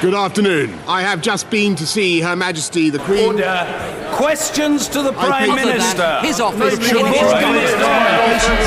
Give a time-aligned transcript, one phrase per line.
[0.00, 0.72] Good afternoon.
[0.88, 3.26] I have just been to see Her Majesty the Queen.
[3.34, 3.66] Order.
[4.12, 6.20] Questions to the Prime think- Minister.
[6.22, 6.78] His office.
[6.78, 8.60] Make sure His Prime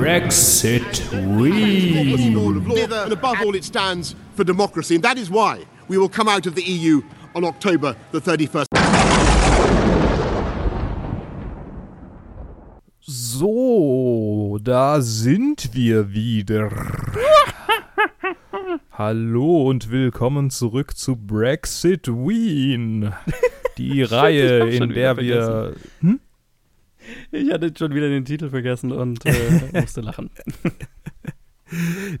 [0.00, 2.86] Brexit It's a rule of we.
[2.86, 4.94] law, and above all, it stands for democracy.
[4.94, 7.02] And that is why we will come out of the EU
[7.34, 8.66] on October the 31st.
[13.00, 13.46] So,
[14.64, 16.70] da sind wir wieder.
[18.92, 23.12] Hallo und willkommen zurück zu Brexit Wien.
[23.78, 25.74] Die Reihe, in der wir.
[27.30, 29.32] Ich hatte schon wieder den Titel vergessen und äh,
[29.80, 30.30] musste lachen.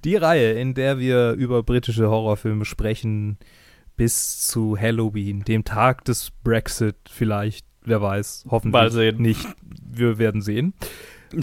[0.04, 3.36] Die Reihe, in der wir über britische Horrorfilme sprechen,
[3.96, 9.20] bis zu Halloween, dem Tag des Brexit vielleicht, wer weiß, hoffentlich Mal sehen.
[9.20, 9.46] nicht.
[9.84, 10.72] Wir werden sehen.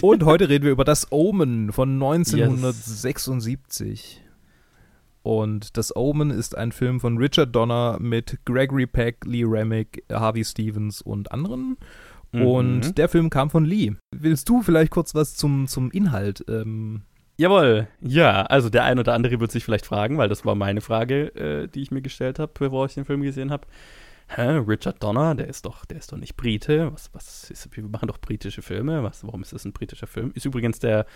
[0.02, 4.22] Und heute reden wir über das Omen von 1976.
[5.22, 10.44] Und das Omen ist ein Film von Richard Donner mit Gregory Peck, Lee Remick, Harvey
[10.44, 11.76] Stevens und anderen.
[12.32, 12.42] Mhm.
[12.42, 13.92] Und der Film kam von Lee.
[14.14, 17.02] Willst du vielleicht kurz was zum, zum Inhalt ähm,
[17.40, 20.80] Jawohl, ja, also der ein oder andere wird sich vielleicht fragen, weil das war meine
[20.80, 23.64] Frage, äh, die ich mir gestellt habe, bevor ich den Film gesehen habe.
[24.28, 26.92] Hä, Richard Donner, der ist doch, der ist doch nicht Brite.
[26.92, 29.02] Was, was ist, wir machen doch britische Filme.
[29.02, 30.32] Was, warum ist das ein britischer Film?
[30.34, 31.06] Ist übrigens der,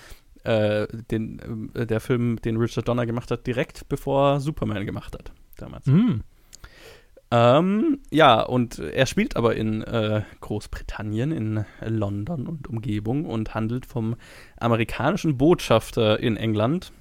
[0.45, 5.15] äh, den, äh, der Film, den Richard Donner gemacht hat, direkt bevor er Superman gemacht
[5.15, 5.87] hat, damals.
[5.87, 6.23] hm.
[7.35, 13.87] Ähm, ja, und er spielt aber in äh, Großbritannien, in London und Umgebung und handelt
[13.87, 14.17] vom
[14.59, 16.93] amerikanischen Botschafter in England,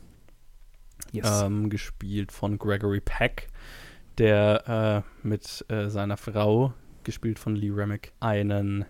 [1.11, 1.41] Yes.
[1.41, 3.49] ähm, gespielt von Gregory Peck,
[4.17, 6.73] der äh, mit äh, seiner Frau,
[7.03, 8.85] gespielt von Lee Remick, einen,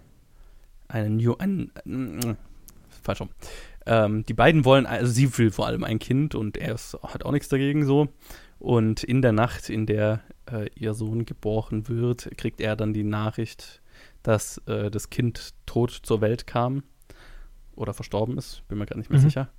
[0.87, 2.35] einen, Ju- einen, äh,
[3.01, 3.29] falsch rum.
[3.85, 7.23] Ähm, die beiden wollen, also sie will vor allem ein Kind und er ist, hat
[7.25, 8.09] auch nichts dagegen so.
[8.59, 13.03] Und in der Nacht, in der äh, ihr Sohn geboren wird, kriegt er dann die
[13.03, 13.81] Nachricht,
[14.21, 16.83] dass äh, das Kind tot zur Welt kam
[17.75, 19.23] oder verstorben ist, bin mir gerade nicht mehr Mhm.
[19.23, 19.49] sicher.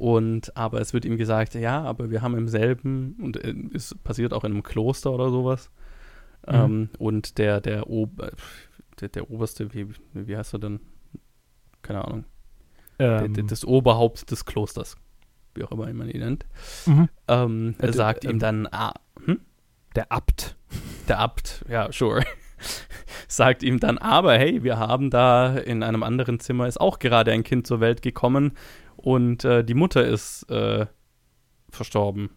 [0.00, 3.94] Und aber es wird ihm gesagt, ja, aber wir haben im selben, und äh, es
[4.02, 5.70] passiert auch in einem Kloster oder sowas.
[6.48, 6.54] Mhm.
[6.54, 8.30] Ähm, und der, der, Ob äh,
[8.98, 10.80] der, der Oberste, wie, wie heißt er denn?
[11.82, 12.24] Keine Ahnung.
[12.98, 14.96] Ähm, der, das Oberhaupt des Klosters,
[15.54, 16.46] wie auch immer man ihn nennt,
[16.86, 17.10] mhm.
[17.28, 18.94] ähm, Äh, sagt ihm ähm, dann, ah,
[19.26, 19.38] hm?
[19.96, 20.56] Der Abt.
[21.08, 22.22] der Abt, ja, sure,
[23.28, 27.32] sagt ihm dann, aber hey, wir haben da in einem anderen Zimmer ist auch gerade
[27.32, 28.52] ein Kind zur Welt gekommen
[29.02, 30.86] und äh, die Mutter ist äh,
[31.70, 32.30] verstorben.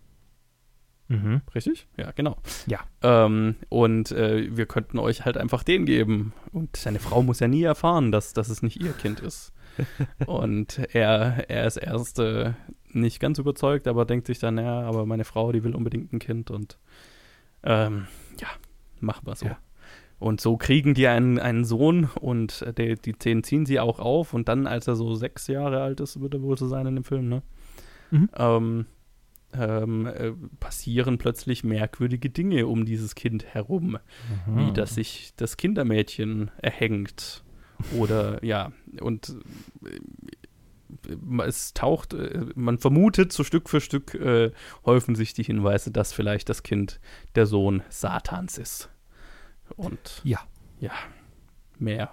[1.08, 1.42] Mhm.
[1.54, 1.88] Richtig?
[1.98, 2.38] Ja, genau.
[2.66, 2.80] Ja.
[3.02, 6.34] Ähm, und äh, wir könnten euch halt einfach den geben.
[6.52, 9.54] Und seine Frau muss ja nie erfahren, dass, dass es nicht ihr Kind ist.
[10.26, 12.54] und er, er ist erst äh,
[12.90, 16.20] nicht ganz überzeugt, aber denkt sich dann, ja, aber meine Frau, die will unbedingt ein
[16.20, 16.78] Kind und
[17.64, 18.08] ähm,
[18.40, 18.48] ja,
[19.00, 19.48] machen wir so.
[19.48, 19.58] Ja.
[20.24, 24.00] Und so kriegen die einen, einen Sohn und äh, die, die den ziehen sie auch
[24.00, 26.88] auf und dann, als er so sechs Jahre alt ist, wird er wohl so sein
[26.88, 27.42] in dem Film, ne?
[28.10, 28.30] Mhm.
[28.38, 28.86] Ähm,
[29.54, 30.32] ähm, äh,
[30.62, 33.98] passieren plötzlich merkwürdige Dinge um dieses Kind herum,
[34.48, 37.44] wie dass sich das Kindermädchen erhängt
[37.98, 39.36] oder ja und
[39.84, 44.52] äh, es taucht, äh, man vermutet so Stück für Stück äh,
[44.86, 47.02] häufen sich die Hinweise, dass vielleicht das Kind
[47.36, 48.90] der Sohn Satans ist.
[49.76, 50.40] Und Ja.
[50.80, 50.92] ja,
[51.80, 52.12] mehr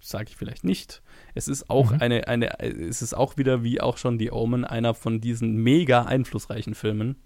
[0.00, 1.02] sage ich vielleicht nicht.
[1.34, 1.98] Es ist auch Mhm.
[2.00, 6.02] eine, eine, es ist auch wieder wie auch schon die Omen, einer von diesen mega
[6.02, 7.16] einflussreichen Filmen,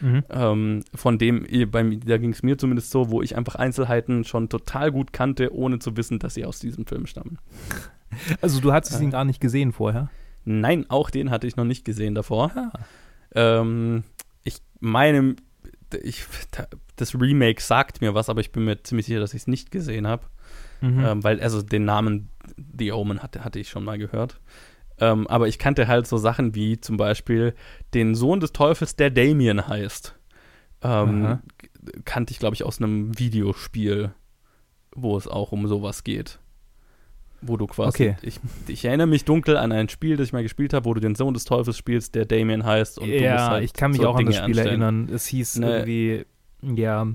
[0.00, 0.24] Mhm.
[0.30, 4.24] ähm, von dem, eh, beim, da ging es mir zumindest so, wo ich einfach Einzelheiten
[4.24, 7.38] schon total gut kannte, ohne zu wissen, dass sie aus diesem Film stammen.
[8.42, 10.10] Also du hattest ihn gar nicht gesehen vorher.
[10.44, 12.50] Nein, auch den hatte ich noch nicht gesehen davor.
[12.54, 12.72] Ah.
[13.34, 14.04] Ähm,
[14.44, 15.36] ich meine,
[16.02, 16.26] ich,
[17.02, 19.70] das Remake sagt mir was, aber ich bin mir ziemlich sicher, dass ich es nicht
[19.70, 20.24] gesehen habe.
[20.80, 21.04] Mhm.
[21.04, 22.28] Ähm, weil, also den Namen
[22.78, 24.40] The Omen hatte, hatte ich schon mal gehört.
[24.98, 27.54] Ähm, aber ich kannte halt so Sachen wie zum Beispiel
[27.94, 30.14] den Sohn des Teufels, der Damien heißt.
[30.82, 31.38] Ähm,
[32.04, 34.12] kannte ich, glaube ich, aus einem Videospiel,
[34.94, 36.38] wo es auch um sowas geht.
[37.40, 37.88] Wo du quasi.
[37.88, 38.16] Okay.
[38.22, 38.38] Ich,
[38.68, 41.14] ich erinnere mich dunkel an ein Spiel, das ich mal gespielt habe, wo du den
[41.16, 42.98] Sohn des Teufels spielst, der Damien heißt.
[42.98, 44.82] Und du musst ja, halt ich kann mich so auch an das Dinge Spiel anstellen.
[44.82, 45.08] erinnern.
[45.12, 45.70] Es hieß Ne.
[45.76, 46.26] irgendwie,
[46.62, 47.06] ja,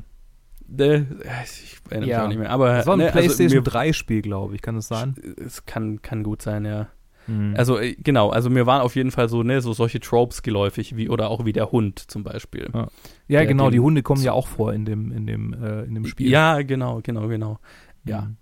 [0.78, 1.04] Äh,
[1.46, 2.24] Ich erinnere mich Ja.
[2.26, 2.50] auch nicht mehr.
[2.50, 4.62] Aber es war ein ne, also PlayStation mir- 3-Spiel, glaube ich.
[4.62, 5.16] Kann das sein?
[5.38, 6.88] Es kann, kann gut sein, ja.
[7.28, 7.54] Mhm.
[7.58, 10.96] Also äh, genau, also mir waren auf jeden Fall so, ne, so solche Tropes geläufig,
[10.98, 12.70] wie oder auch wie der Hund zum Beispiel.
[12.74, 12.80] Ja.
[13.28, 15.96] ja, der genau, die Hunde kommen ja auch vor in dem, in dem, äh, in
[15.96, 16.30] dem Spiel.
[16.30, 17.60] Ja, genau, genau, genau.
[18.06, 18.38] Ja, Mhm.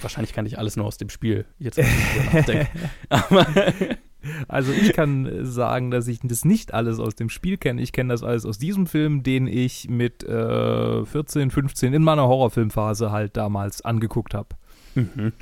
[0.00, 1.78] wahrscheinlich kann ich alles nur aus dem Spiel, jetzt.
[3.10, 3.46] Aber
[4.48, 7.82] Also ich kann sagen, dass ich das nicht alles aus dem Spiel kenne.
[7.82, 12.28] Ich kenne das alles aus diesem Film, den ich mit äh, 14, 15 in meiner
[12.28, 14.48] Horrorfilmphase halt damals angeguckt habe.
[14.94, 15.32] Mhm.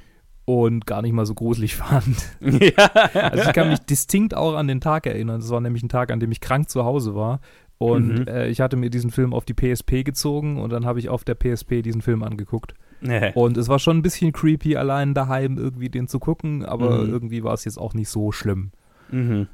[0.47, 2.17] Und gar nicht mal so gruselig fand.
[2.41, 2.87] ja.
[3.15, 5.41] Also ich kann mich distinkt auch an den Tag erinnern.
[5.41, 7.41] Das war nämlich ein Tag, an dem ich krank zu Hause war.
[7.79, 8.27] Und Mhm.
[8.29, 11.25] äh, ich hatte mir diesen Film auf die PSP gezogen und dann habe ich auf
[11.25, 12.75] der PSP diesen Film angeguckt.
[13.01, 13.33] Nee.
[13.35, 17.11] Und es war schon ein bisschen creepy, allein daheim irgendwie den zu gucken, aber Mhm.
[17.11, 18.73] irgendwie war es jetzt auch nicht so schlimm.
[19.11, 19.49] Mhm.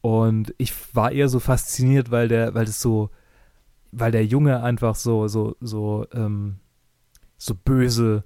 [0.00, 3.10] Und ich war eher so fasziniert, weil der, weil das so,
[3.92, 6.56] weil der Junge einfach so, so, so, ähm,
[7.36, 8.24] so böse,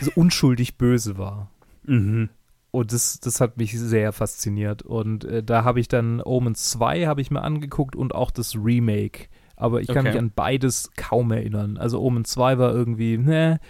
[0.00, 1.50] so unschuldig böse war.
[1.84, 2.28] Mhm.
[2.70, 4.82] Und das, das hat mich sehr fasziniert.
[4.82, 8.54] Und äh, da habe ich dann Omen 2 habe ich mir angeguckt und auch das
[8.56, 9.26] Remake.
[9.56, 10.08] Aber ich kann Okay.
[10.12, 11.76] mich an beides kaum erinnern.
[11.76, 13.60] Also Omen 2 war irgendwie, ne.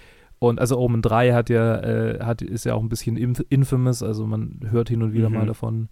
[0.43, 4.03] Und also Omen 3 hat ja, äh, hat, ist ja auch ein bisschen inf infamous,
[4.03, 5.37] also man hört hin und wieder Mhm.
[5.37, 5.89] mal davon.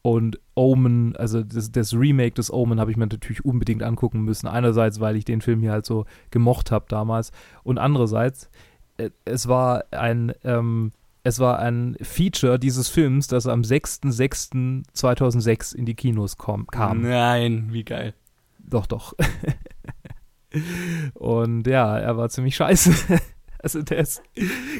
[0.00, 4.46] Und Omen, also das, das Remake des Omen habe ich mir natürlich unbedingt angucken müssen.
[4.46, 7.30] Einerseits, weil ich den Film hier halt so gemocht habe damals.
[7.62, 8.48] Und andererseits,
[8.96, 10.92] äh, es war ein, ähm,
[11.22, 16.66] es war ein Feature dieses Films, das am 6.6.2006 in die Kinos kam.
[17.02, 18.14] Nein, wie geil.
[18.58, 19.12] Doch, doch.
[21.14, 23.20] Und ja, er war ziemlich scheiße.
[23.62, 24.22] Also der ist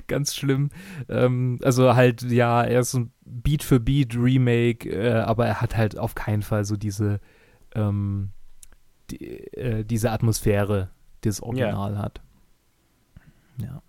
[0.06, 0.71] ganz schlimm.
[1.09, 5.77] Ähm, also halt, ja, er ist ein Beat für Beat Remake, äh, aber er hat
[5.77, 7.21] halt auf keinen Fall so diese,
[7.75, 8.31] ähm,
[9.11, 9.21] die,
[9.55, 10.91] äh, diese Atmosphäre,
[11.25, 12.21] die das Original hat.
[13.59, 13.82] Ja.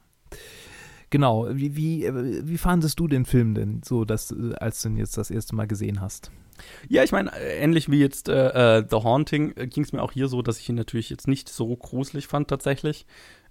[1.10, 1.48] Genau.
[1.52, 4.98] Wie, wie, äh, wie fandest du den Film denn so, dass, äh, als du ihn
[4.98, 6.32] jetzt das erste Mal gesehen hast?
[6.88, 10.12] Ja, ich meine, äh, ähnlich wie jetzt äh, äh, The Haunting ging es mir auch
[10.12, 13.06] hier so, dass ich ihn natürlich jetzt nicht so gruselig fand tatsächlich.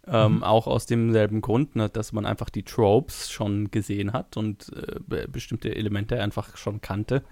[0.07, 0.43] Ähm, Mhm.
[0.43, 4.99] Auch aus demselben Grund, ne, dass man einfach die Tropes schon gesehen hat und äh,
[5.07, 7.23] be bestimmte Elemente einfach schon kannte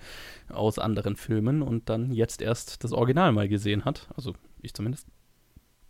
[0.50, 4.08] aus anderen Filmen und dann jetzt erst das Original mal gesehen hat.
[4.16, 5.06] Also ich zumindest.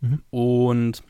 [0.01, 0.21] Mhm.
[0.29, 1.03] Und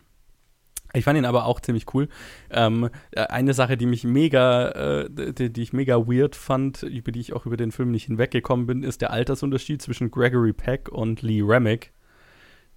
[0.93, 2.09] ich fand ihn aber auch ziemlich cool.
[2.49, 4.69] Ähm, äh, eine Sache, die mich mega,
[5.03, 8.05] äh, die, die ich mega weird fand, über die ich auch über den Film nicht
[8.05, 11.93] hinweggekommen bin, ist der Altersunterschied zwischen Gregory Peck und Lee Remick,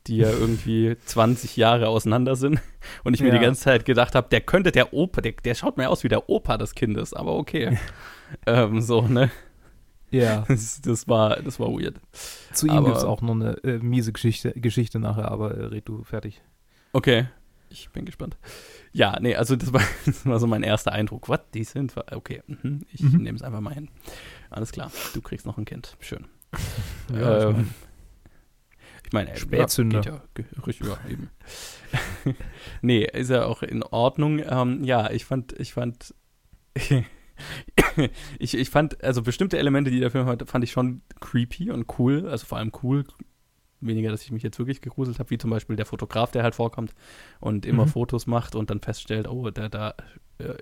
[0.06, 2.60] die ja irgendwie 20 Jahre auseinander sind.
[3.04, 3.34] Und ich mir Ja.
[3.34, 6.08] die ganze Zeit gedacht habe, der könnte der Opa, der, der schaut mir aus wie
[6.08, 7.78] der Opa des Kindes, aber okay.
[8.46, 9.30] ähm, so, ne?
[10.10, 10.44] Ja.
[10.48, 11.94] Das, das, war, das war weird.
[12.52, 15.88] Zu ihm gibt es auch noch eine äh, miese Geschichte, Geschichte nachher, aber äh, red
[15.88, 16.42] du fertig.
[16.92, 17.28] Okay.
[17.70, 18.36] Ich bin gespannt.
[18.92, 21.30] Ja, nee, also das war, das war so mein erster Eindruck.
[21.30, 21.40] Was?
[21.54, 21.94] Die sind.
[22.10, 23.22] Okay, mhm, ich Mhm.
[23.22, 23.88] nehme es einfach mal hin.
[24.50, 25.96] Alles klar, du kriegst noch ein Kind.
[26.00, 26.26] Schön.
[27.10, 27.70] Ja, ähm,
[29.12, 30.00] ich meine, Spätzünder.
[30.00, 31.28] Ja, geht ja, richtig, ja, eben.
[32.80, 34.38] nee, ist ja auch in Ordnung.
[34.38, 36.14] Ähm, ja, ich fand, ich fand,
[38.38, 41.98] ich, ich fand, also bestimmte Elemente, die der Film hat, fand ich schon creepy und
[41.98, 42.26] cool.
[42.26, 43.04] Also vor allem cool.
[43.80, 46.54] Weniger, dass ich mich jetzt wirklich gegruselt habe, wie zum Beispiel der Fotograf, der halt
[46.54, 46.94] vorkommt
[47.40, 47.90] und immer Mhm.
[47.90, 49.94] Fotos macht und dann feststellt, oh, der da,
[50.38, 50.54] äh,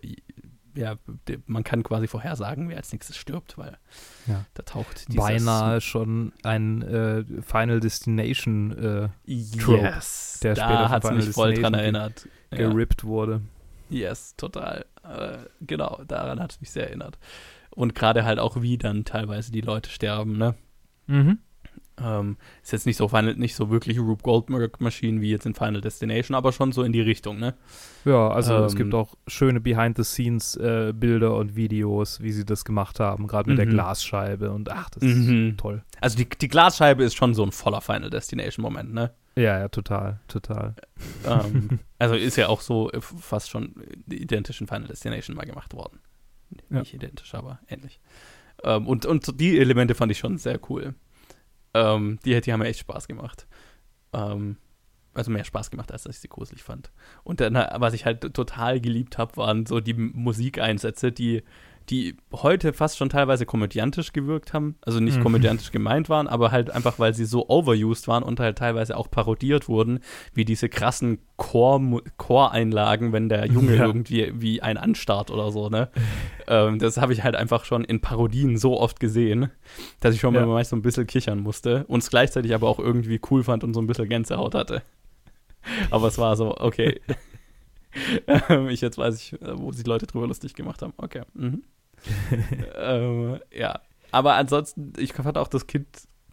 [0.75, 0.97] ja,
[1.47, 3.77] man kann quasi vorhersagen, wer als nächstes stirbt, weil
[4.27, 4.45] Ja.
[4.55, 8.71] da taucht dieses Beinahe schon ein äh, Final Destination
[9.27, 12.29] äh, Trope, Yes, der später da von hat mich voll dran erinnert.
[12.53, 12.59] Ja.
[12.69, 13.43] gerippt wurde.
[13.89, 14.85] Yes, total.
[15.05, 17.19] Äh, genau, daran hat es mich sehr erinnert.
[17.71, 20.55] Und gerade halt auch, wie dann teilweise die Leute sterben, ne?
[21.07, 21.39] Mhm.
[22.03, 25.81] Ähm, ist jetzt nicht so Final, nicht so wirklich Rube Goldberg-Maschinen wie jetzt in Final
[25.81, 27.55] Destination, aber schon so in die Richtung, ne?
[28.05, 33.27] Ja, also es Ähm, gibt auch schöne Behind-the-Scenes-Bilder und Videos, wie sie das gemacht haben,
[33.27, 33.71] gerade mit der Mhm.
[33.71, 35.51] Glasscheibe und ach, das Mhm.
[35.51, 35.83] ist toll.
[36.01, 39.13] Also die, die Glasscheibe ist schon so ein voller Final Destination-Moment, ne?
[39.37, 40.75] Ja, ja, total, total.
[41.25, 43.75] ähm, also ist ja auch so äh, fast schon
[44.09, 46.01] identisch in Final Destination mal gemacht worden.
[46.69, 46.81] Ja.
[46.81, 48.01] Nicht identisch, aber ähnlich.
[48.65, 50.95] Ähm, und, und die Elemente fand ich schon sehr cool.
[51.75, 53.47] Ähm, die, die haben mir echt Spaß gemacht.
[54.13, 54.57] Ähm,
[55.15, 56.91] also mehr Spaß gemacht, als dass ich sie gruselig fand.
[57.25, 61.43] Und dann, äh, was ich halt total geliebt habe, waren so die Musikeinsätze, die,
[61.91, 64.77] die heute fast schon teilweise komödiantisch gewirkt haben.
[64.83, 65.23] Also nicht Mhm.
[65.23, 69.11] komödiantisch gemeint waren, aber halt einfach, weil sie so overused waren und halt teilweise auch
[69.11, 69.99] parodiert wurden,
[70.33, 73.87] wie diese krassen Chor- Choreinlagen, wenn der Junge Ja.
[73.87, 75.89] irgendwie wie ein anstarrt oder so, ne?
[76.47, 79.51] ähm, das habe ich halt einfach schon in Parodien so oft gesehen,
[80.01, 80.41] dass ich schon Ja.
[80.47, 83.65] mal meist so ein bisschen kichern musste und es gleichzeitig aber auch irgendwie cool fand
[83.65, 84.83] und so ein bisschen Gänsehaut hatte.
[85.91, 87.01] Aber es war so, okay.
[88.49, 90.93] ähm, ich jetzt weiß ich, äh, wo sich Leute drüber lustig gemacht haben.
[90.97, 91.23] Okay.
[91.35, 91.63] Mhm.
[92.79, 93.81] Ähm, ja.
[94.11, 95.87] Aber ansonsten, ich fand auch das Kind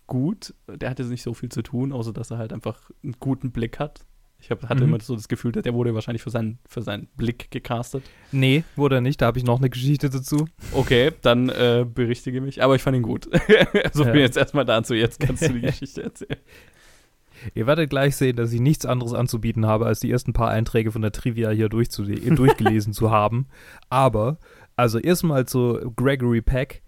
[0.07, 0.53] gut.
[0.67, 3.79] Der hatte nicht so viel zu tun, außer dass er halt einfach einen guten Blick
[3.79, 4.01] hat.
[4.39, 4.89] Ich hab, hatte Mhm.
[4.93, 8.03] immer so das Gefühl, dass der wurde wahrscheinlich für seinen, für seinen Blick gecastet.
[8.31, 9.19] Nee, wurde er nicht.
[9.21, 10.47] Da habe ich noch eine Geschichte dazu.
[10.73, 12.61] Okay, dann äh, berichtige mich.
[12.63, 13.27] Aber ich fand ihn gut.
[13.83, 14.11] also Ja.
[14.11, 14.93] bin jetzt erstmal dazu.
[14.93, 16.37] Jetzt kannst du die Geschichte erzählen.
[17.55, 20.91] Ihr werdet gleich sehen, dass ich nichts anderes anzubieten habe, als die ersten paar Einträge
[20.91, 23.47] von der Trivia hier durchgelesen zu haben.
[23.89, 24.37] Aber,
[24.77, 26.83] also erstmal zu Gregory Peck.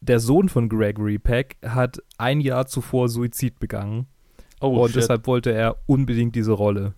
[0.00, 4.06] Der Sohn von Gregory Peck hat ein Jahr zuvor Suizid begangen.
[4.60, 6.94] Oh, und deshalb wollte er unbedingt diese Rolle.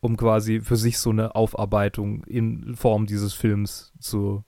[0.00, 4.44] Um quasi für sich so eine Aufarbeitung in Form dieses Films zu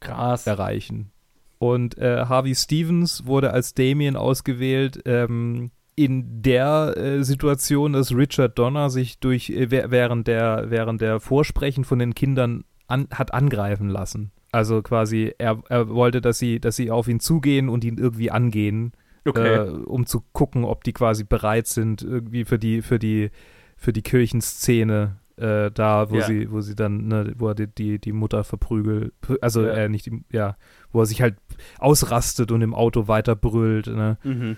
[0.00, 0.46] krass.
[0.46, 1.10] erreichen.
[1.58, 8.56] Und äh, Harvey Stevens wurde als Damien ausgewählt ähm, in der äh, Situation, dass Richard
[8.56, 13.88] Donner sich durch äh, während der während der Vorsprechen von den Kindern an, hat angreifen
[13.88, 14.32] lassen.
[14.50, 18.30] Also quasi er, er wollte, dass sie dass sie auf ihn zugehen und ihn irgendwie
[18.30, 18.92] angehen,
[19.26, 19.56] Okay.
[19.56, 23.30] äh, um zu gucken, ob die quasi bereit sind irgendwie für die für die
[23.76, 26.26] für die Kirchenszene äh, da, wo Ja.
[26.26, 29.74] sie wo sie dann ne, wo er die, die die Mutter verprügelt, also Ja.
[29.74, 30.56] äh, nicht die, ja,
[30.92, 31.36] wo er sich halt
[31.78, 33.86] ausrastet und im Auto weiter brüllt.
[33.88, 34.16] Ne?
[34.24, 34.56] mhm.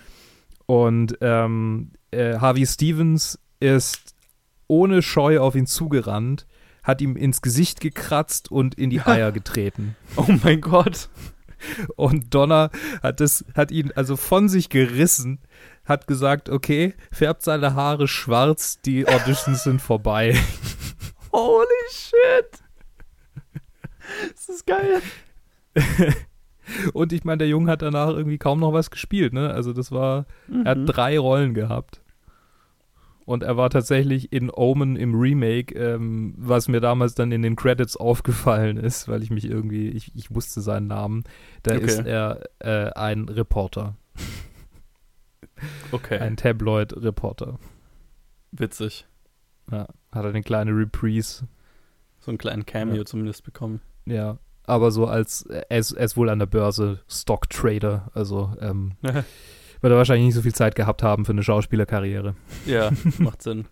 [0.65, 4.15] Und ähm, äh, Harvey Stevens ist
[4.67, 6.47] ohne Scheu auf ihn zugerannt,
[6.91, 9.95] hat ihm ins Gesicht gekratzt und in die Eier getreten.
[10.15, 11.09] Oh mein Gott.
[11.95, 12.69] Und Donner
[13.03, 15.39] hat das, hat ihn also von sich gerissen,
[15.85, 20.35] hat gesagt, okay, färbt seine Haare schwarz, die Auditions sind vorbei.
[21.31, 22.61] Holy shit.
[24.33, 25.01] Das ist geil.
[26.93, 29.51] Und ich meine, der Junge hat danach irgendwie kaum noch was gespielt, ne?
[29.51, 30.25] Also das war,
[30.63, 30.85] er hat Mhm.
[30.85, 32.00] drei Rollen gehabt.
[33.31, 37.55] Und er war tatsächlich in Omen im Remake, ähm, was mir damals dann in den
[37.55, 41.23] Credits aufgefallen ist, weil ich mich irgendwie, ich, ich wusste seinen Namen.
[41.63, 41.85] Da Okay.
[41.85, 43.95] ist er äh, ein Reporter,
[45.91, 46.17] Okay.
[46.19, 47.57] ein Tabloid-Reporter.
[48.51, 49.05] Witzig.
[49.71, 51.47] Ja, hat er eine kleine Reprise.
[52.19, 53.05] So einen kleinen Cameo Ja.
[53.05, 53.79] zumindest bekommen.
[54.05, 58.53] Ja, aber so als, er ist, er ist wohl an der Börse Stock Trader, also
[58.59, 58.93] ähm,
[59.81, 62.35] wird er wahrscheinlich nicht so viel Zeit gehabt haben für eine Schauspielerkarriere.
[62.65, 63.67] ja, macht Sinn.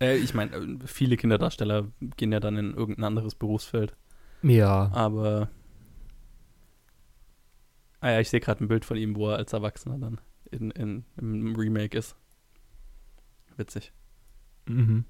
[0.00, 3.94] Äh, ich meine, äh, viele Kinderdarsteller gehen ja dann in irgendein anderes Berufsfeld.
[4.42, 5.50] Ja, Aber.
[8.00, 10.70] Ah ja, ich sehe gerade ein Bild von ihm, wo er als Erwachsener dann in,
[10.70, 12.16] in, im Remake ist.
[13.56, 13.92] Witzig.
[14.66, 15.04] Mhm.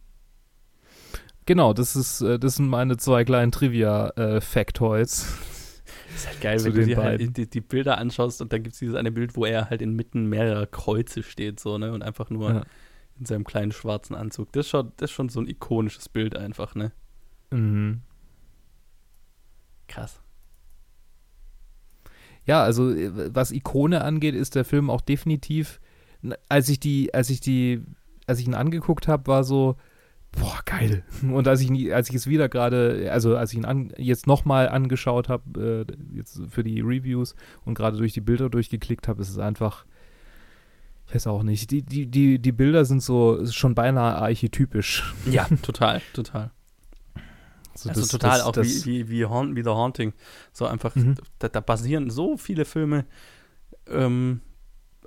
[1.46, 5.26] Genau, das ist, äh, das sind meine zwei kleinen Trivia-Factoids.
[6.14, 8.78] Ist halt geil, wenn du dir halt die, die Bilder anschaust und dann gibt es
[8.80, 11.92] dieses eine Bild, wo er halt inmitten mehrerer Kreuze steht, so, ne?
[11.92, 12.62] Und einfach nur Ja.
[13.18, 14.52] in seinem kleinen schwarzen Anzug.
[14.52, 16.92] Das ist, schon, das ist schon so ein ikonisches Bild einfach, ne?
[17.50, 18.02] mhm.
[19.88, 20.20] Krass.
[22.46, 25.80] Ja, also äh, was Ikone angeht, ist der Film auch definitiv,
[26.48, 27.82] als ich die, als ich die,
[28.26, 29.76] als ich ihn angeguckt habe, war so,
[30.38, 31.04] boah, geil.
[31.22, 34.68] Und als ich, als ich es wieder gerade, also als ich ihn an, jetzt nochmal
[34.68, 37.34] angeschaut habe, äh, jetzt für die Reviews
[37.64, 39.84] und gerade durch die Bilder durchgeklickt habe, ist es einfach,
[41.08, 45.12] ich weiß auch nicht, die, die, die, die Bilder sind so schon beinahe archetypisch.
[45.30, 46.50] Ja, total, total.
[47.74, 50.12] So Also das- total das- auch das- wie, wie, wie, Haunt, wie The Haunting.
[50.52, 51.16] So einfach, Mhm.
[51.38, 53.06] da, da basieren so viele Filme,
[53.88, 54.40] ähm,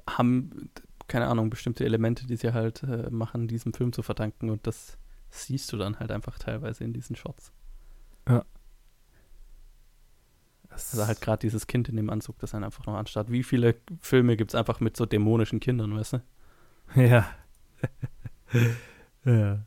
[0.09, 0.69] haben,
[1.07, 4.49] keine Ahnung, bestimmte Elemente, die sie halt äh, machen, diesem Film zu verdanken.
[4.49, 4.97] Und das
[5.33, 7.51] siehst du dann halt einfach teilweise in diesen Shots.
[10.69, 13.31] Also halt gerade dieses Kind in dem Anzug, das einen einfach noch anstarrt.
[13.31, 16.21] Wie viele Filme gibt es einfach mit so dämonischen Kindern, weißt du?
[16.95, 17.25] Ja.
[19.25, 19.59] ja.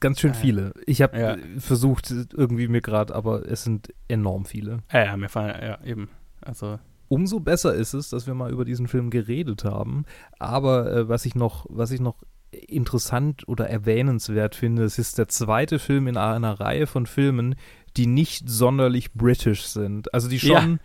[0.00, 0.40] Ganz schön Ah, ja.
[0.40, 0.74] viele.
[0.86, 1.36] Ich habe Ja.
[1.58, 4.78] versucht, irgendwie mir gerade, aber es sind enorm viele.
[4.92, 6.08] Ja, ja, mir fallen, ja, eben.
[6.40, 10.04] Also, Umso besser ist es, dass wir mal über diesen Film geredet haben.
[10.38, 12.22] Aber äh, was ich noch, was ich noch
[12.68, 17.54] interessant oder erwähnenswert finde, es ist der zweite Film in einer Reihe von Filmen,
[17.96, 20.12] die nicht sonderlich british sind.
[20.14, 20.60] Also die Ja.
[20.60, 20.80] schon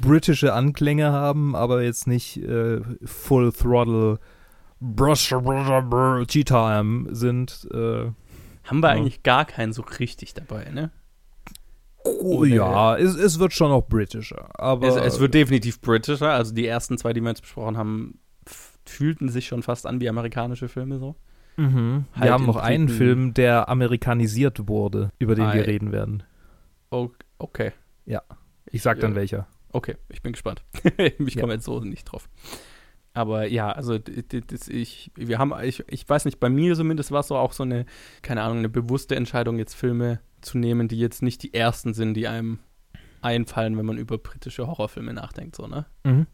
[0.00, 4.18] britische Anklänge haben, aber jetzt nicht äh, Full Throttle
[6.26, 7.68] Tea Time sind.
[7.72, 8.10] Äh,
[8.64, 8.94] haben wir Ja.
[8.94, 10.90] eigentlich gar keinen so richtig dabei, ne?
[12.04, 14.48] oh, ja, es, es wird schon noch britischer.
[14.60, 16.30] Aber Es, es wird definitiv britischer.
[16.30, 18.18] Also die ersten zwei, die wir jetzt besprochen haben,
[18.90, 21.16] fühlten sich schon fast an wie amerikanische Filme so.
[21.56, 22.04] Mhm.
[22.14, 25.66] Halt wir haben noch einen Film, der amerikanisiert wurde, über den Ah, wir ja.
[25.66, 26.22] reden werden.
[27.38, 27.72] Okay,
[28.70, 29.46] Ich sag dann äh, welcher.
[29.72, 30.62] okay, ich bin gespannt.
[31.18, 31.40] ich Ja.
[31.42, 32.28] komme jetzt so nicht drauf.
[33.14, 37.20] Aber ja, also das, ich, wir haben, ich, ich weiß nicht, bei mir zumindest war
[37.20, 37.86] es so auch so eine,
[38.20, 42.12] keine Ahnung, eine bewusste Entscheidung, jetzt Filme zu nehmen, die jetzt nicht die ersten sind,
[42.14, 42.58] die einem
[43.22, 45.86] einfallen, wenn man über britische Horrorfilme nachdenkt, so, ne?
[46.04, 46.26] Mhm.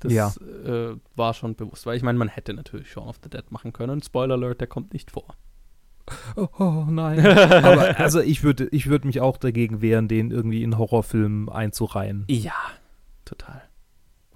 [0.00, 0.32] Das Ja.
[0.64, 3.72] äh, war schon bewusst, weil ich meine, man hätte natürlich Shaun of the Dead machen
[3.72, 4.02] können.
[4.02, 5.34] Spoiler Alert, der kommt nicht vor.
[6.36, 7.20] oh, oh nein.
[7.26, 12.24] Aber also ich würde ich würd mich auch dagegen wehren, den irgendwie in Horrorfilmen einzureihen.
[12.28, 12.54] Ja,
[13.24, 13.62] total.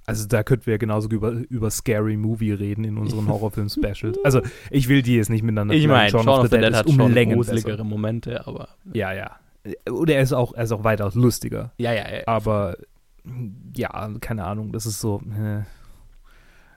[0.04, 4.18] Also da könnten wir genauso über, über Scary Movie reden in unseren Horrorfilm-Specials.
[4.24, 6.24] Also ich will die jetzt nicht miteinander Ich meine, vergleichen.
[6.24, 7.84] Shaun of the Dead hat ist um schon Längen gruseligere besser.
[7.84, 9.36] Momente, aber Ja, ja.
[9.88, 11.72] Oder er ist auch, er ist auch weitaus lustiger.
[11.78, 12.22] ja, ja, ja.
[12.26, 12.76] Aber
[13.76, 15.20] ja, keine Ahnung, das ist so.
[15.30, 15.62] Äh,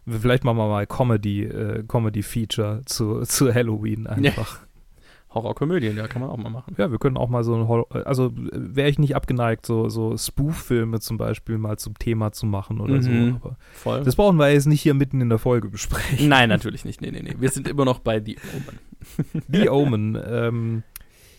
[0.08, 4.60] vielleicht machen wir mal Comedy, äh, Comedy-Feature zu, zu Halloween einfach.
[5.34, 6.76] Horrorkomödien, ja, kann man auch mal machen.
[6.78, 10.16] Ja, wir können auch mal so ein Horror, also wäre ich nicht abgeneigt, so, so
[10.16, 13.40] Spoof-Filme zum Beispiel mal zum Thema zu machen oder Mhm.
[13.44, 13.56] so.
[13.74, 14.04] Voll.
[14.06, 16.30] das brauchen wir jetzt nicht hier mitten in der Folge besprechen.
[16.30, 17.02] Nein, natürlich nicht.
[17.02, 17.36] Nee, nee, nee.
[17.38, 19.44] Wir sind immer noch bei The Omen.
[19.50, 20.18] The Omen.
[20.26, 20.84] Ähm,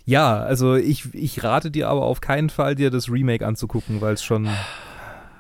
[0.04, 4.12] ja, also ich, ich rate dir aber auf keinen Fall, dir das Remake anzugucken, weil
[4.14, 4.46] es schon.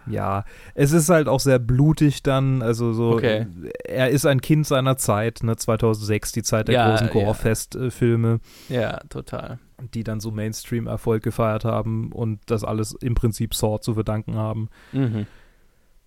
[0.08, 0.44] Ja,
[0.74, 2.62] es ist halt auch sehr blutig dann.
[2.62, 3.46] Also so, Okay.
[3.84, 7.12] er ist ein Kind seiner Zeit, ne, 2006, die Zeit der Ja, großen ja.
[7.12, 9.58] Gore-Fest-Filme, Ja, total.
[9.94, 14.68] die dann so Mainstream-Erfolg gefeiert haben und das alles im Prinzip Saw zu verdanken haben.
[14.92, 15.26] Mhm.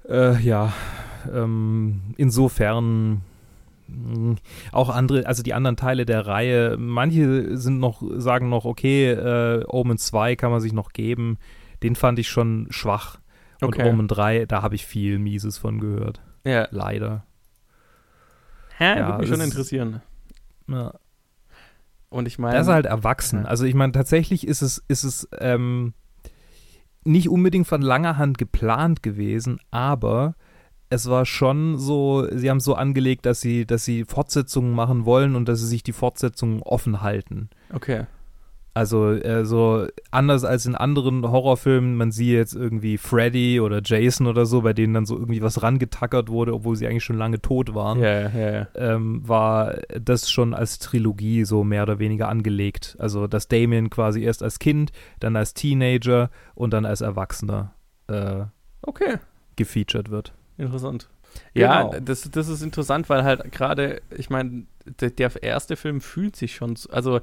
[0.08, 0.74] Äh, ja,
[1.32, 3.22] ähm, insofern
[3.88, 4.36] mh,
[4.72, 9.64] auch andere, also die anderen Teile der Reihe, manche sind noch, sagen noch, okay, äh,
[9.68, 11.38] Omen 2 kann man sich noch geben.
[11.84, 13.20] Den fand ich schon schwach.
[13.62, 13.90] Und Okay.
[13.90, 16.22] Omen 3, da habe ich viel Mieses von gehört.
[16.46, 16.68] Ja.
[16.72, 17.26] Leider.
[18.78, 18.98] Hä?
[19.00, 20.02] Ja, Würde mich schon das- interessieren.
[20.68, 20.94] Ja.
[22.10, 22.56] Und ich meine.
[22.56, 23.42] Er ist halt erwachsen.
[23.44, 23.46] ja.
[23.46, 25.94] Also ich meine, tatsächlich ist es, ist es ähm,
[27.04, 30.36] nicht unbedingt von langer Hand geplant gewesen, aber
[30.90, 35.36] es war schon so, sie haben so angelegt, dass sie, dass sie Fortsetzungen machen wollen
[35.36, 37.50] und dass sie sich die Fortsetzungen offen halten.
[37.74, 38.06] Okay.
[38.74, 44.28] Also äh, so anders als in anderen Horrorfilmen, man sieht jetzt irgendwie Freddy oder Jason
[44.28, 47.42] oder so, bei denen dann so irgendwie was rangetackert wurde, obwohl sie eigentlich schon lange
[47.42, 48.68] tot waren Ja, ja, ja.
[48.76, 52.96] ähm, war das schon als Trilogie so mehr oder weniger angelegt.
[53.00, 57.74] Also, dass Damien quasi erst als Kind, dann als Teenager und dann als Erwachsener
[58.08, 58.44] äh,
[58.82, 59.18] Okay.
[59.58, 60.34] gefeatured wird.
[60.58, 61.10] Interessant.
[61.54, 62.00] Ja, Genau.
[62.04, 64.64] das, das ist interessant, weil halt gerade, ich meine,
[65.02, 67.20] der, der erste Film fühlt sich schon, so- also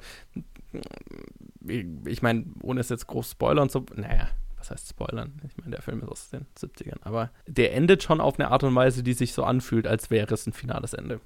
[1.66, 5.40] ich, ich meine, ohne es jetzt groß spoilern zu, naja, was heißt spoilern?
[5.46, 8.64] Ich meine, der Film ist aus den 70ern, aber der endet schon auf eine Art
[8.64, 11.20] und Weise, die sich so anfühlt, als wäre es ein finales Ende.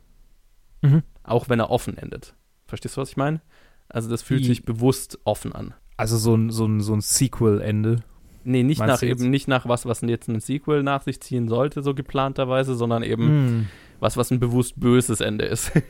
[0.82, 1.02] Mhm.
[1.22, 2.34] Auch wenn er offen endet.
[2.66, 3.40] Verstehst du, was ich meine?
[3.88, 5.74] Also das fühlt I- sich bewusst offen an.
[5.96, 8.02] Also so ein, so ein, so ein Sequel-Ende.
[8.44, 11.46] Nee, nicht Meinst nach eben nicht nach was, was jetzt ein Sequel nach sich ziehen
[11.48, 13.66] sollte, so geplanterweise, sondern eben Hm.
[14.00, 15.72] was, was ein bewusst böses Ende ist.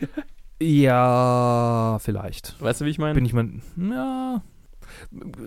[0.62, 2.61] Ja, vielleicht.
[2.61, 3.14] weißt du, wie ich meine?
[3.14, 3.49] Bin ich mal.
[3.77, 4.42] Ja.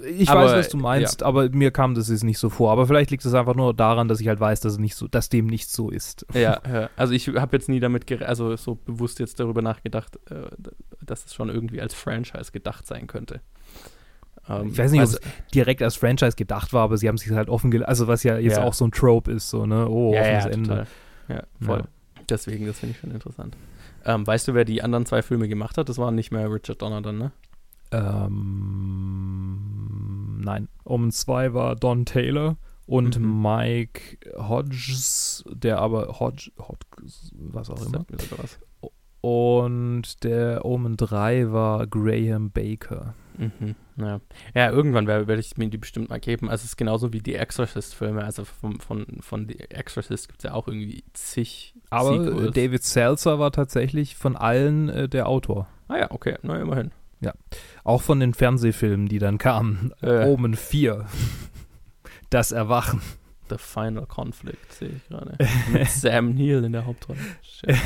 [0.09, 2.71] Ich Aber, weiß, was du meinst, aber mir kam das jetzt nicht so vor.
[2.71, 5.07] Aber vielleicht liegt es einfach nur daran, dass ich halt weiß, dass es nicht so,
[5.07, 6.25] dass dem nicht so ist.
[6.33, 6.89] Ja, ja.
[6.95, 10.47] also ich habe jetzt nie damit, also so bewusst jetzt darüber nachgedacht, äh,
[11.05, 13.41] dass es schon irgendwie als Franchise gedacht sein könnte.
[14.49, 17.17] Ähm, Ich weiß nicht, ob also- es direkt als Franchise gedacht war, aber sie haben
[17.17, 17.89] sich halt offen gelassen.
[17.89, 18.63] Also was ja jetzt Ja.
[18.63, 19.87] auch so ein Trope ist, so, ne?
[19.87, 20.69] Oh, ja, ja, offenes Ende.
[20.69, 20.87] total.
[21.29, 21.79] Ja, voll.
[21.79, 21.85] Ja.
[22.29, 23.55] Deswegen, das finde ich schon interessant.
[24.05, 25.87] Ähm, weißt du, wer die anderen zwei Filme gemacht hat?
[25.89, 27.31] Das war nicht mehr Richard Donner dann, ne?
[29.43, 30.67] Ähm, nein.
[30.83, 33.41] Omen 2 war Don Taylor und Mhm.
[33.41, 38.05] Mike Hodges, der aber Hodge, Hodges, was auch immer.
[39.21, 43.13] Und der Omen 3 war Graham Baker.
[43.37, 44.19] Mhm, ja.
[44.53, 46.49] ja, irgendwann werde werd ich mir die bestimmt mal geben.
[46.49, 48.23] Also es ist genauso wie die Exorcist-Filme.
[48.23, 52.53] Also von, von, von The Exorcist gibt es ja auch irgendwie zig Aber äh, Sequels.
[52.53, 55.67] David Seltzer war tatsächlich von allen äh, der Autor.
[55.87, 56.91] Ah ja, okay, na immerhin.
[57.83, 59.93] Auch von den Fernsehfilmen, die dann kamen.
[60.01, 60.25] Äh.
[60.27, 61.05] Omen 4.
[62.29, 62.99] Das Erwachen.
[63.51, 65.37] The Final Conflict sehe ich gerade.
[65.71, 67.19] Mit Sam Neill in der Hauptrolle.
[67.43, 67.77] Shit.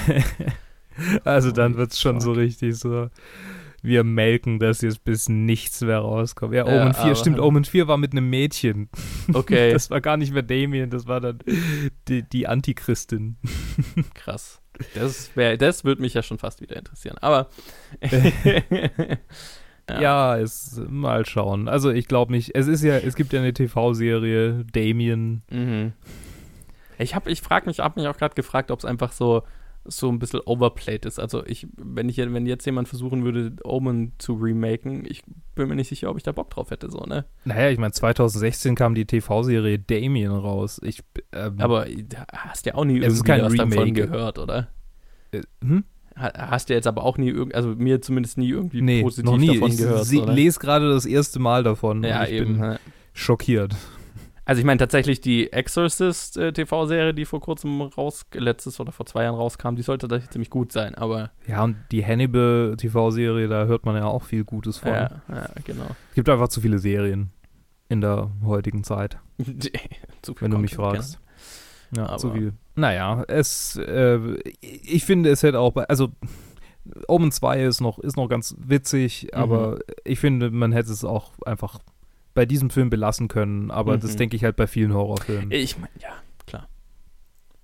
[1.26, 3.10] Also dann wird es schon so richtig so,
[3.82, 6.54] wir melken das jetzt bis nichts mehr rauskommt.
[6.54, 8.90] Ja, Ja, Omen 4, aber- stimmt, Omen 4 war mit einem Mädchen.
[9.34, 11.40] Okay, Das war gar nicht mehr Damien, das war dann
[12.08, 13.38] die, die Antichristin.
[14.14, 14.62] krass.
[14.94, 17.18] Das, wär, das würde mich ja schon fast wieder interessieren.
[17.22, 17.50] Aber
[19.90, 21.70] Ja, es, mal schauen.
[21.70, 25.44] Also ich glaube nicht, es ist ja, es gibt ja eine TV-Serie, Damien.
[25.50, 25.94] Mhm.
[27.00, 29.44] Ich habe, ich frage mich, habe mich auch gerade gefragt, ob es einfach so
[29.88, 31.20] so ein bisschen overplayed ist.
[31.20, 35.24] Also ich, wenn ich, wenn jetzt jemand versuchen würde, Omen zu remaken, ich
[35.56, 37.26] bin mir nicht sicher, ob ich da Bock drauf hätte, so, ne?
[37.46, 40.80] Naja, ich meine, 2016 kam die TV-Serie Damien raus.
[40.84, 43.94] Ich, ähm, Aber da hast ja auch nie irgendwie kein was davon Remake.
[44.08, 44.68] gehört, oder?
[45.32, 45.84] äh, hm?
[46.16, 49.26] Ha- Hast du jetzt aber auch nie, irgend, also mir zumindest nie irgendwie Nee, positiv
[49.32, 49.48] noch nie.
[49.54, 50.34] davon ich gehört, oder?
[50.34, 52.04] lese gerade das erste Mal davon.
[52.04, 52.54] ja, und ich eben.
[52.54, 52.80] bin ne?
[53.14, 53.76] schockiert.
[54.48, 59.06] Also ich meine tatsächlich die Exorcist äh, TV-Serie, die vor kurzem raus, letztes oder vor
[59.06, 63.48] zwei Jahren rauskam, die sollte tatsächlich ziemlich gut sein, aber Ja, und die Hannibal TV-Serie,
[63.50, 64.92] da hört man ja auch viel Gutes von.
[64.94, 65.88] ja, ja, genau.
[66.10, 67.30] Es gibt einfach zu viele Serien
[67.90, 69.20] in der heutigen Zeit,
[70.22, 71.20] Zu viel wenn du mich fragst.
[71.96, 72.54] Ja, Aber- zu viel.
[72.76, 74.20] Naja, es, äh,
[74.62, 76.10] ich finde, es hätte auch, bei, also
[77.10, 79.40] Omen 2 ist noch, ist noch ganz witzig, Mhm.
[79.42, 81.80] aber ich finde, man hätte es auch einfach
[82.38, 84.18] bei diesem Film belassen können, aber das Mhm.
[84.18, 85.50] denke ich halt bei vielen Horrorfilmen.
[85.50, 86.10] Ich meine, ja,
[86.46, 86.70] klar.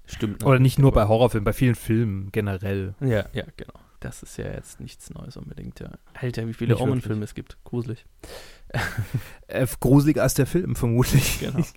[0.07, 0.43] Stimmt.
[0.43, 2.95] Oder nicht nur bei Horrorfilmen, bei vielen Filmen generell.
[2.99, 3.73] Ja, ja, genau.
[3.99, 5.91] Das ist ja jetzt nichts Neues unbedingt, ja.
[6.19, 7.57] Alter, wie viele Omen-Filme es gibt.
[7.63, 8.03] Gruselig.
[9.47, 11.39] Äh, gruseliger als der Film, vermutlich.
[11.39, 11.63] Genau.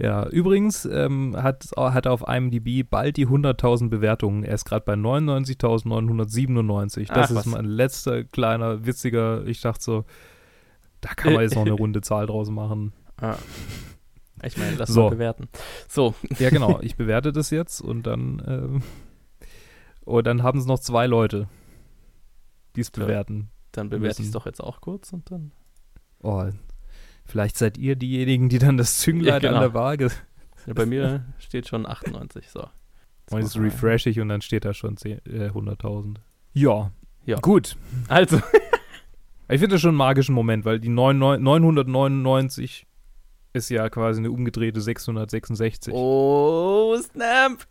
[0.00, 4.42] Ja, übrigens ähm, hat, hat er auf IMDb bald die 100.000 Bewertungen.
[4.42, 7.06] Er ist gerade bei 99.997.
[7.06, 10.04] Das Ach, ist mein letzter kleiner, witziger, ich dachte so,
[11.04, 12.92] da kann man jetzt noch eine runde Zahl draus machen.
[13.20, 13.36] ah.
[14.42, 15.04] Ich meine, lass So.
[15.04, 15.48] mal bewerten.
[15.88, 18.82] So, Ja, genau, ich bewerte das jetzt und dann, ähm,
[20.04, 21.48] und dann haben es noch zwei Leute,
[22.76, 23.48] die es bewerten.
[23.72, 25.52] dann bewerte ich es doch jetzt auch kurz und dann.
[26.22, 26.44] Oh,
[27.24, 29.54] vielleicht seid ihr diejenigen, die dann das Zünglein Ja, genau.
[29.54, 30.08] an der Waage.
[30.66, 32.66] Ja, bei mir steht schon 98, so.
[33.30, 36.16] Und jetzt refresh ich und dann steht da schon 10, äh, 100.000.
[36.52, 36.90] Ja.
[37.24, 37.38] Ja.
[37.40, 37.76] Gut.
[38.08, 38.40] Also,
[39.48, 42.86] Ich finde das schon einen magischen Moment, weil die 99 999
[43.52, 45.92] ist ja quasi eine umgedrehte 666.
[45.94, 47.66] oh, Snap!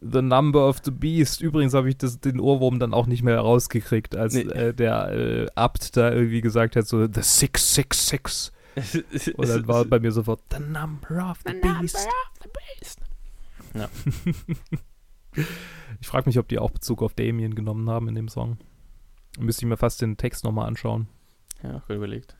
[0.00, 1.40] The Number of the Beast.
[1.40, 4.42] Übrigens habe ich das, den Ohrwurm dann auch nicht mehr rausgekriegt, als Nee.
[4.42, 8.52] äh, der äh, Abt da irgendwie gesagt hat, so The 666.
[9.36, 12.08] Und dann war bei mir sofort The Number of the Beast.
[13.74, 13.88] Ja.
[16.00, 18.56] Ich frage mich, ob die auch Bezug auf Damien genommen haben in dem Song.
[19.38, 21.08] Müsste ich mir fast den Text nochmal anschauen.
[21.62, 22.36] Ja, gut überlegt.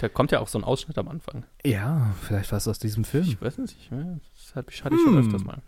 [0.00, 1.44] Da kommt ja auch so ein Ausschnitt am Anfang.
[1.64, 3.24] Ja, vielleicht was aus diesem Film.
[3.24, 5.18] Ich weiß nicht, ich, das hatte ich, ich schon Hm.
[5.18, 5.62] öfters mal.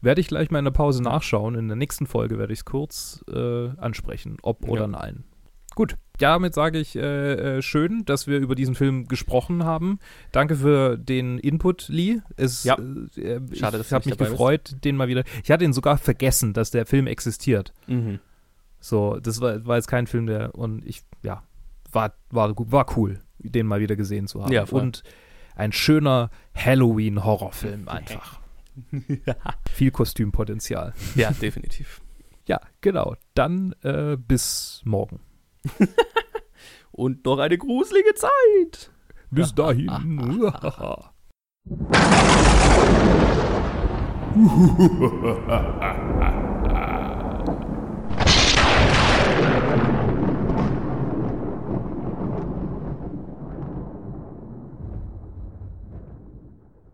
[0.00, 1.54] Werde ich gleich mal in der Pause nachschauen.
[1.56, 4.70] In der nächsten Folge werde ich es kurz äh, ansprechen, ob Ja.
[4.70, 5.24] oder nein.
[5.74, 9.98] Gut, damit sage ich äh, äh, schön, dass wir über diesen Film gesprochen haben.
[10.32, 12.20] Danke für den Input, Lee.
[12.36, 12.76] Es, Ja.
[13.16, 15.22] äh, ich Schade, dass du habe mich gefreut, den mal wieder.
[15.44, 17.72] Ich hatte ihn sogar vergessen, dass der Film existiert.
[17.86, 18.18] Mhm.
[18.80, 21.42] So, das war, war jetzt kein Film, der und ich, ja,
[21.90, 24.52] war, war, war cool, den mal wieder gesehen zu haben.
[24.52, 24.82] Ja, voll.
[24.82, 25.02] und
[25.56, 28.40] ein schöner Halloween-Horrorfilm einfach.
[29.72, 30.94] Viel Kostümpotenzial.
[31.16, 32.00] Ja, definitiv.
[32.46, 33.16] Ja, genau.
[33.34, 35.20] Dann äh, bis morgen.
[36.92, 38.90] Und noch eine gruselige Zeit.
[39.30, 39.88] Bis dahin.